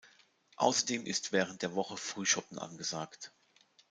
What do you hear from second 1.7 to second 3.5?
Woche „Frühschoppen“ angesagt.